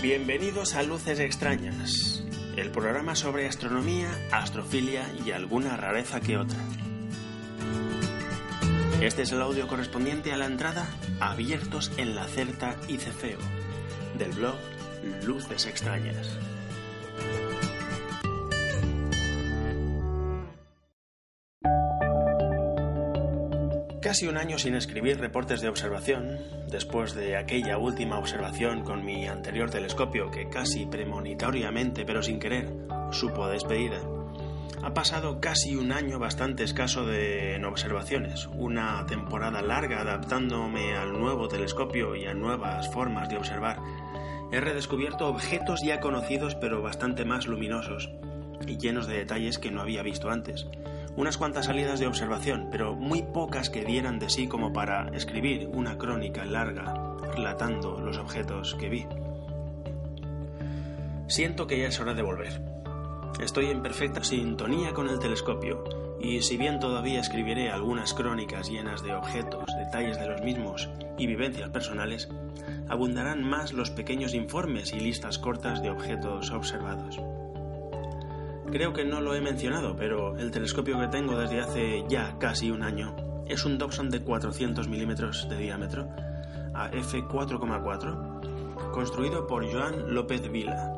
[0.00, 2.24] Bienvenidos a Luces Extrañas,
[2.56, 6.58] el programa sobre astronomía, astrofilia y alguna rareza que otra.
[9.02, 10.88] Este es el audio correspondiente a la entrada
[11.20, 13.38] Abiertos en la Certa y Cefeo,
[14.16, 14.56] del blog
[15.24, 16.38] Luces Extrañas.
[24.00, 26.38] Casi un año sin escribir reportes de observación,
[26.70, 32.72] después de aquella última observación con mi anterior telescopio que casi premonitoriamente pero sin querer
[33.10, 33.98] supo despedida.
[34.82, 41.18] Ha pasado casi un año bastante escaso de en observaciones, una temporada larga adaptándome al
[41.18, 43.80] nuevo telescopio y a nuevas formas de observar.
[44.52, 48.10] He redescubierto objetos ya conocidos pero bastante más luminosos
[48.66, 50.66] y llenos de detalles que no había visto antes
[51.16, 55.68] unas cuantas salidas de observación, pero muy pocas que dieran de sí como para escribir
[55.72, 59.06] una crónica larga relatando los objetos que vi.
[61.26, 62.75] Siento que ya es hora de volver.
[63.40, 65.84] Estoy en perfecta sintonía con el telescopio,
[66.18, 71.26] y si bien todavía escribiré algunas crónicas llenas de objetos, detalles de los mismos y
[71.26, 72.30] vivencias personales,
[72.88, 77.20] abundarán más los pequeños informes y listas cortas de objetos observados.
[78.72, 82.70] Creo que no lo he mencionado, pero el telescopio que tengo desde hace ya casi
[82.70, 83.14] un año
[83.46, 86.08] es un Dobson de 400 milímetros de diámetro
[86.74, 90.92] a f4,4, construido por Joan López Vila.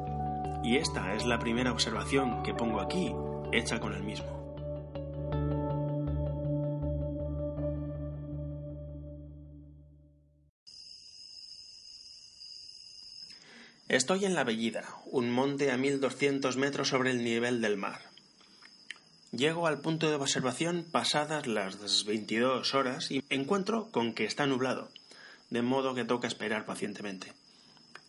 [0.62, 3.14] Y esta es la primera observación que pongo aquí,
[3.52, 4.38] hecha con el mismo.
[13.88, 18.02] Estoy en la Bellida, un monte a 1200 metros sobre el nivel del mar.
[19.32, 24.90] Llego al punto de observación pasadas las 22 horas y encuentro con que está nublado,
[25.48, 27.32] de modo que toca esperar pacientemente.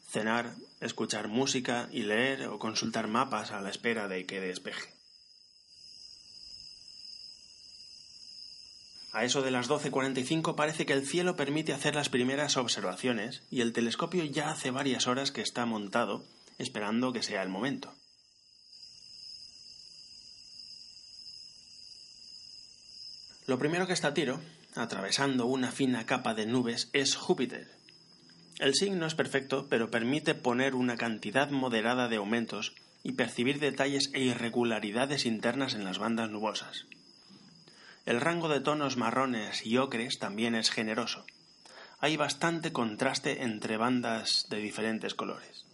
[0.09, 4.89] Cenar, escuchar música y leer o consultar mapas a la espera de que despeje.
[9.11, 13.61] A eso de las 12.45 parece que el cielo permite hacer las primeras observaciones y
[13.61, 16.23] el telescopio ya hace varias horas que está montado,
[16.57, 17.93] esperando que sea el momento.
[23.45, 24.39] Lo primero que está a tiro,
[24.75, 27.78] atravesando una fina capa de nubes, es Júpiter.
[28.59, 34.11] El signo es perfecto, pero permite poner una cantidad moderada de aumentos y percibir detalles
[34.13, 36.85] e irregularidades internas en las bandas nubosas.
[38.05, 41.25] El rango de tonos marrones y ocres también es generoso.
[41.99, 45.65] Hay bastante contraste entre bandas de diferentes colores.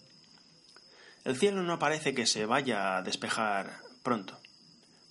[1.23, 4.39] El cielo no parece que se vaya a despejar pronto.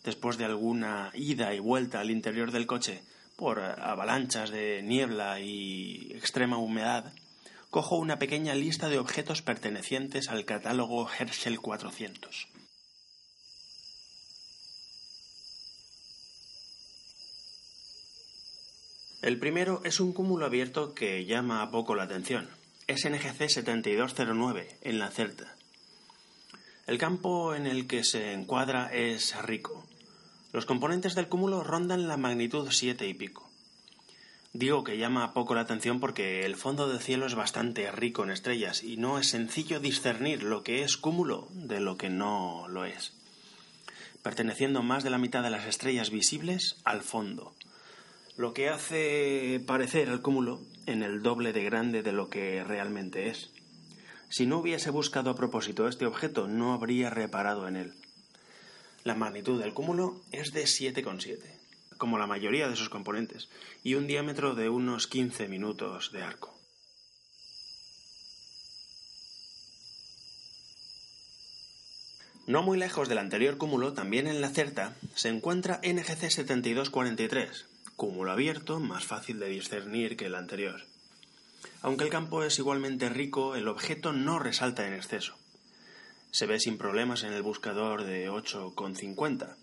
[0.05, 3.03] Después de alguna ida y vuelta al interior del coche
[3.37, 7.13] por avalanchas de niebla y extrema humedad,
[7.75, 12.47] cojo una pequeña lista de objetos pertenecientes al catálogo Herschel 400.
[19.23, 22.49] El primero es un cúmulo abierto que llama a poco la atención.
[22.87, 25.57] Es NGC 7209 en la Certa.
[26.87, 29.85] El campo en el que se encuadra es rico.
[30.53, 33.51] Los componentes del cúmulo rondan la magnitud 7 y pico.
[34.55, 38.31] Digo que llama poco la atención porque el fondo del cielo es bastante rico en
[38.31, 42.87] estrellas y no es sencillo discernir lo que es cúmulo de lo que no lo
[42.87, 43.13] es,
[44.23, 47.55] perteneciendo más de la mitad de las estrellas visibles al fondo
[48.37, 53.29] lo que hace parecer al cúmulo en el doble de grande de lo que realmente
[53.29, 53.51] es.
[54.29, 57.95] Si no hubiese buscado a propósito este objeto, no habría reparado en él.
[59.05, 61.39] La magnitud del cúmulo es de 7,7,
[61.99, 63.49] como la mayoría de sus componentes,
[63.83, 66.55] y un diámetro de unos 15 minutos de arco.
[72.47, 77.67] No muy lejos del anterior cúmulo, también en la certa, se encuentra NGC 7243,
[77.97, 80.83] cúmulo abierto, más fácil de discernir que el anterior.
[81.81, 85.37] Aunque el campo es igualmente rico, el objeto no resalta en exceso.
[86.33, 89.57] Se ve sin problemas en el buscador de 8,50.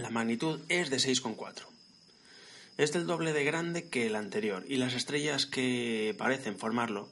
[0.00, 1.66] La magnitud es de 6,4.
[2.78, 7.10] Es del doble de grande que el anterior y las estrellas que parecen formarlo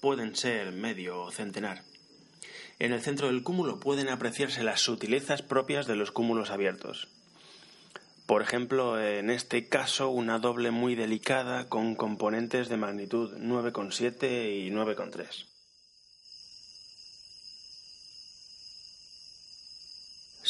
[0.00, 1.84] pueden ser medio o centenar.
[2.80, 7.06] En el centro del cúmulo pueden apreciarse las sutilezas propias de los cúmulos abiertos.
[8.26, 14.70] Por ejemplo, en este caso, una doble muy delicada con componentes de magnitud 9,7 y
[14.70, 15.49] 9,3.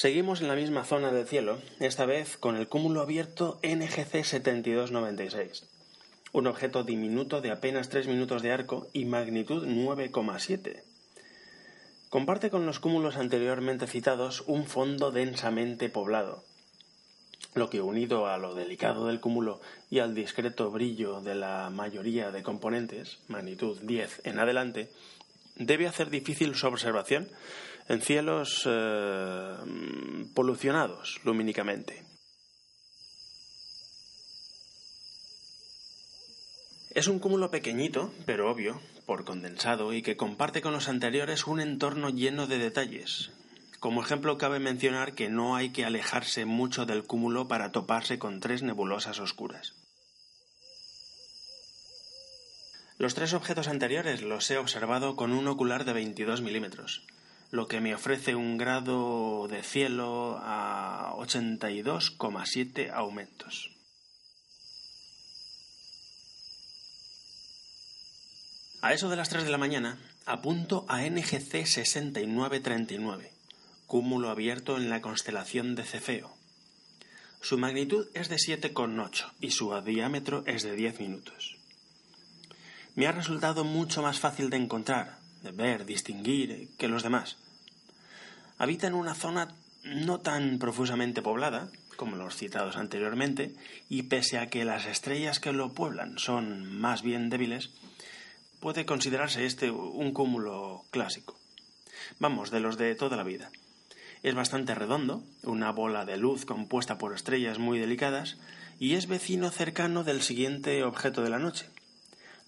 [0.00, 5.69] Seguimos en la misma zona del cielo, esta vez con el cúmulo abierto NGC 7296,
[6.32, 10.85] un objeto diminuto de apenas 3 minutos de arco y magnitud 9,7.
[12.08, 16.44] Comparte con los cúmulos anteriormente citados un fondo densamente poblado,
[17.52, 19.61] lo que unido a lo delicado del cúmulo
[19.91, 24.91] y al discreto brillo de la mayoría de componentes, magnitud 10 en adelante,
[25.56, 27.29] debe hacer difícil su observación
[27.91, 29.57] en cielos eh,
[30.33, 32.05] polucionados lumínicamente.
[36.91, 41.61] Es un cúmulo pequeñito, pero obvio, por condensado, y que comparte con los anteriores un
[41.61, 43.33] entorno lleno de detalles.
[43.81, 48.39] Como ejemplo cabe mencionar que no hay que alejarse mucho del cúmulo para toparse con
[48.39, 49.75] tres nebulosas oscuras.
[52.99, 57.03] Los tres objetos anteriores los he observado con un ocular de 22 milímetros,
[57.50, 63.70] lo que me ofrece un grado de cielo a 82,7 aumentos.
[68.82, 73.32] A eso de las 3 de la mañana apunto a NGC 6939,
[73.87, 76.35] cúmulo abierto en la constelación de Cefeo.
[77.43, 81.61] Su magnitud es de 7,8 y su diámetro es de 10 minutos
[82.94, 87.37] me ha resultado mucho más fácil de encontrar, de ver, distinguir que los demás.
[88.59, 89.55] Habita en una zona
[89.85, 93.55] no tan profusamente poblada como los citados anteriormente,
[93.91, 97.71] y pese a que las estrellas que lo pueblan son más bien débiles,
[98.59, 101.39] puede considerarse este un cúmulo clásico.
[102.19, 103.51] Vamos, de los de toda la vida.
[104.23, 108.39] Es bastante redondo, una bola de luz compuesta por estrellas muy delicadas,
[108.79, 111.67] y es vecino cercano del siguiente objeto de la noche,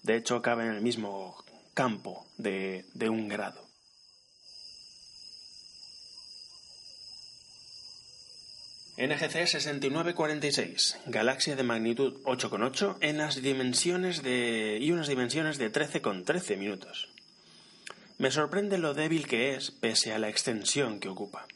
[0.03, 1.37] de hecho, cabe en el mismo
[1.73, 3.61] campo de, un grado.
[8.95, 16.57] NGC 6946, galaxia de magnitud 8,8 en las dimensiones de y unas dimensiones de 13,13
[16.57, 17.09] minutos.
[18.19, 21.47] Me sorprende lo débil que es pese a la extensión que ocupa.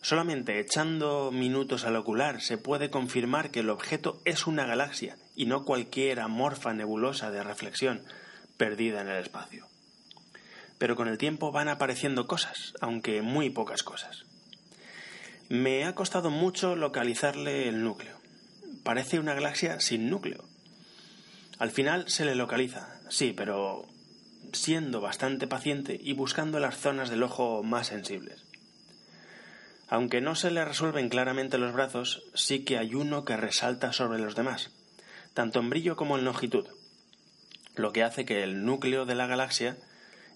[0.00, 5.46] Solamente echando minutos al ocular se puede confirmar que el objeto es una galaxia y
[5.46, 8.04] no cualquier amorfa nebulosa de reflexión
[8.58, 9.66] perdida en el espacio.
[10.76, 14.24] Pero con el tiempo van apareciendo cosas, aunque muy pocas cosas.
[15.48, 18.18] Me ha costado mucho localizarle el núcleo.
[18.82, 20.44] Parece una galaxia sin núcleo.
[21.58, 23.88] Al final se le localiza, sí, pero
[24.52, 28.44] siendo bastante paciente y buscando las zonas del ojo más sensibles.
[29.88, 34.18] Aunque no se le resuelven claramente los brazos, sí que hay uno que resalta sobre
[34.18, 34.70] los demás,
[35.32, 36.66] tanto en brillo como en longitud,
[37.78, 39.76] lo que hace que el núcleo de la galaxia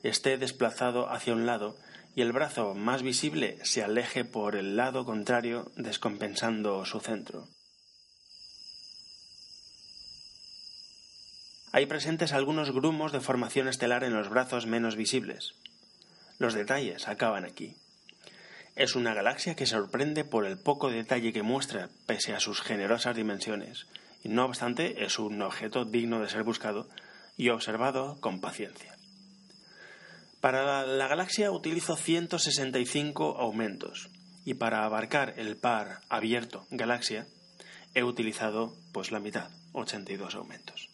[0.03, 1.77] esté desplazado hacia un lado
[2.15, 7.49] y el brazo más visible se aleje por el lado contrario, descompensando su centro.
[11.73, 15.55] Hay presentes algunos grumos de formación estelar en los brazos menos visibles.
[16.39, 17.77] Los detalles acaban aquí.
[18.77, 23.17] Es una galaxia que sorprende por el poco detalle que muestra, pese a sus generosas
[23.17, 23.87] dimensiones,
[24.23, 26.89] y no obstante es un objeto digno de ser buscado
[27.37, 28.97] y observado con paciencia.
[30.41, 34.11] Para la, galaxia utilizo 165 aumentos
[34.45, 37.27] y para abarcar el par abierto galaxia
[37.95, 40.89] he utilizado pues la mitad, 82 aumentos.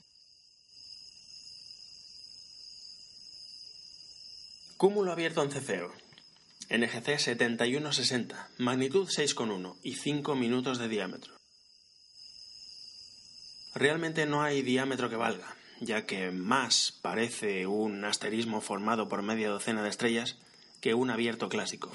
[4.76, 5.92] Cúmulo abierto en Cefeo.
[6.70, 11.34] NGC 7160, magnitud 6,1 y 5 minutos de diámetro.
[13.74, 19.48] Realmente no hay diámetro que valga, ya que más parece un asterismo formado por media
[19.48, 20.36] docena de estrellas
[20.80, 21.90] que un abierto clásico.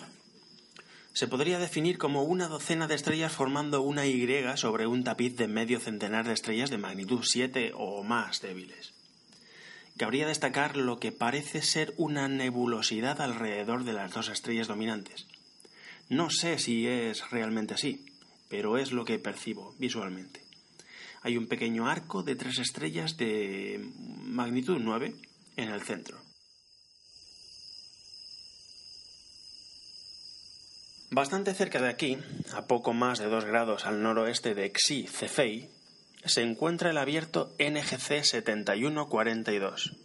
[1.14, 5.48] Se podría definir como una docena de estrellas formando una Y sobre un tapiz de
[5.48, 8.94] medio centenar de estrellas de magnitud 7 o más débiles
[9.98, 15.28] cabría destacar lo que parece ser una nebulosidad alrededor de las dos estrellas dominantes.
[16.10, 18.06] No sé si es realmente así,
[18.50, 20.43] pero es lo que percibo visualmente.
[21.24, 23.80] Hay un pequeño arco de tres estrellas de
[24.26, 25.16] magnitud 9
[25.56, 26.20] en el centro.
[31.10, 32.18] Bastante cerca de aquí,
[32.54, 35.70] a poco más de dos grados al noroeste de Xi Cefei,
[36.26, 39.96] se encuentra el abierto NGC 7142.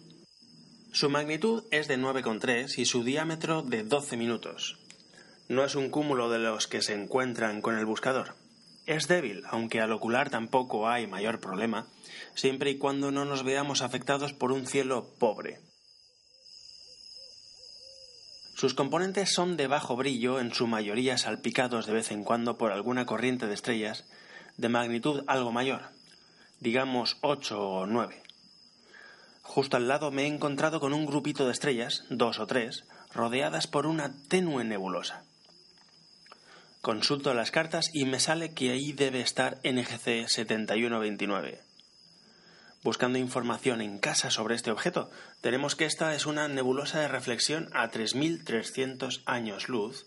[0.92, 4.78] Su magnitud es de 9,3 y su diámetro de 12 minutos.
[5.48, 8.34] No es un cúmulo de los que se encuentran con el buscador.
[8.88, 11.86] Es débil, aunque al ocular tampoco hay mayor problema,
[12.34, 15.60] siempre y cuando no nos veamos afectados por un cielo pobre.
[18.54, 22.72] Sus componentes son de bajo brillo, en su mayoría salpicados de vez en cuando por
[22.72, 24.06] alguna corriente de estrellas
[24.56, 25.90] de magnitud algo mayor,
[26.58, 28.22] digamos 8 o 9.
[29.42, 33.66] Justo al lado me he encontrado con un grupito de estrellas, dos o tres, rodeadas
[33.66, 35.27] por una tenue nebulosa.
[36.88, 41.60] Consulto las cartas y me sale que ahí debe estar NGC 7129.
[42.82, 45.10] Buscando información en casa sobre este objeto,
[45.42, 50.06] tenemos que esta es una nebulosa de reflexión a 3.300 años luz,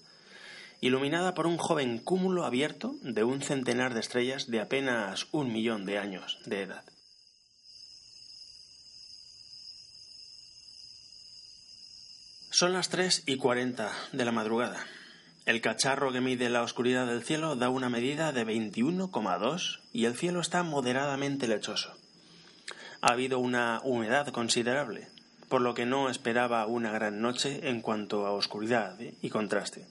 [0.79, 5.85] iluminada por un joven cúmulo abierto de un centenar de estrellas de apenas un millón
[5.85, 6.83] de años de edad.
[12.49, 14.83] Son las 3 y 40 de la madrugada.
[15.45, 20.15] El cacharro que mide la oscuridad del cielo da una medida de 21,2 y el
[20.15, 21.95] cielo está moderadamente lechoso
[23.01, 25.07] ha habido una humedad considerable,
[25.49, 29.87] por lo que no esperaba una gran noche en cuanto a oscuridad y contraste.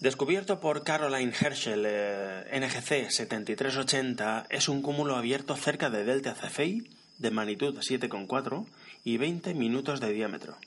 [0.00, 6.88] Descubierto por Caroline Herschel, eh, NGC 7380 es un cúmulo abierto cerca de Delta Cephei
[7.18, 8.66] de magnitud 7,4
[9.04, 10.58] y 20 minutos de diámetro,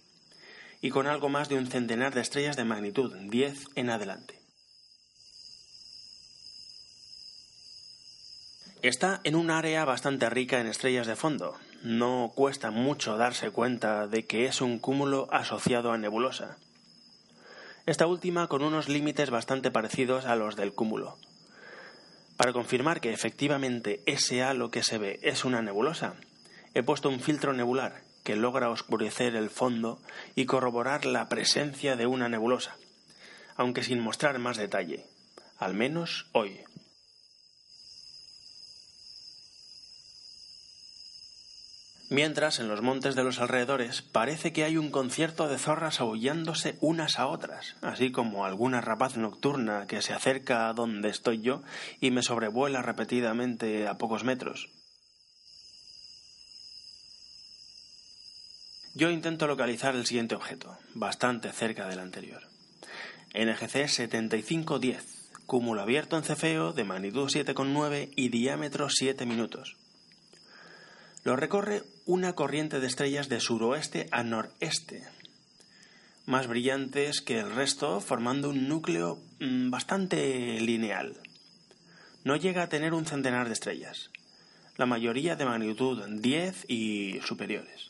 [0.81, 4.39] y con algo más de un centenar de estrellas de magnitud 10 en adelante.
[8.81, 11.57] Está en un área bastante rica en estrellas de fondo.
[11.83, 16.57] No cuesta mucho darse cuenta de que es un cúmulo asociado a nebulosa.
[17.86, 21.17] Esta última con unos límites bastante parecidos a los del cúmulo.
[22.38, 26.15] Para confirmar que efectivamente ese halo que se ve es una nebulosa,
[26.74, 29.99] he puesto un filtro nebular que logra oscurecer el fondo
[30.35, 32.75] y corroborar la presencia de una nebulosa,
[33.55, 35.05] aunque sin mostrar más detalle,
[35.57, 36.61] al menos hoy.
[42.11, 46.75] Mientras, en los montes de los alrededores parece que hay un concierto de zorras aullándose
[46.81, 51.61] unas a otras, así como alguna rapaz nocturna que se acerca a donde estoy yo
[52.01, 54.69] y me sobrevuela repetidamente a pocos metros.
[59.00, 62.41] Yo intento localizar el siguiente objeto, bastante cerca del anterior.
[63.34, 69.77] NGC 7510, cúmulo abierto en cefeo de magnitud 7,9 y diámetro 7 minutos.
[71.24, 75.08] Lo recorre una corriente de estrellas de suroeste a noreste,
[76.25, 81.15] más brillantes que el resto, formando un núcleo mm, bastante lineal.
[82.25, 84.12] No llega a tener un centenar de estrellas,
[84.75, 87.89] la mayoría de magnitud 10 y superiores.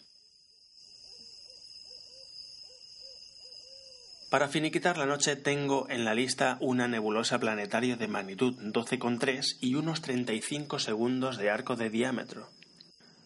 [4.30, 9.74] Para finiquitar la noche tengo en la lista una nebulosa planetaria de magnitud 12,3 y
[9.74, 12.48] unos 35 segundos de arco de diámetro.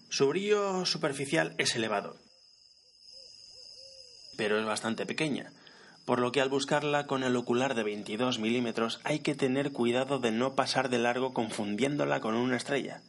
[0.07, 2.15] Su brillo superficial es elevado,
[4.37, 5.51] pero es bastante pequeña,
[6.05, 10.19] por lo que al buscarla con el ocular de 22 milímetros hay que tener cuidado
[10.19, 13.01] de no pasar de largo confundiéndola con una estrella.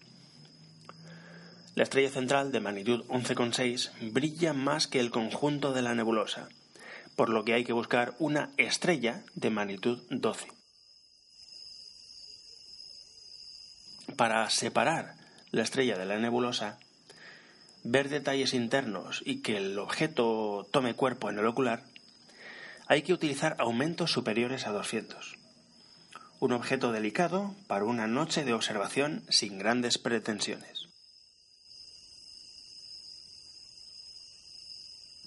[1.76, 6.48] La estrella central, de magnitud 11,6, brilla más que el conjunto de la nebulosa,
[7.16, 10.48] por lo que hay que buscar una estrella de magnitud 12.
[14.16, 15.14] Para separar
[15.50, 16.78] la estrella de la nebulosa,
[17.84, 21.84] ver detalles internos y que el objeto tome cuerpo en el ocular,
[22.86, 25.36] hay que utilizar aumentos superiores a 200.
[26.40, 30.83] Un objeto delicado para una noche de observación sin grandes pretensiones.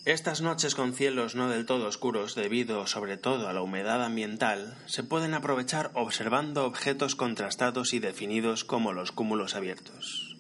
[0.08, 4.78] Estas noches con cielos no del todo oscuros, debido sobre todo a la humedad ambiental,
[4.86, 10.38] se pueden aprovechar observando objetos contrastados y definidos como los cúmulos abiertos.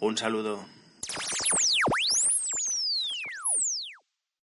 [0.00, 0.64] Un saludo.